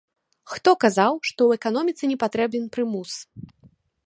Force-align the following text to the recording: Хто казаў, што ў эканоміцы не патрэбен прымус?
Хто 0.53 0.71
казаў, 0.83 1.13
што 1.29 1.37
ў 1.37 1.51
эканоміцы 1.61 2.03
не 2.13 2.17
патрэбен 2.25 2.63
прымус? 2.79 3.11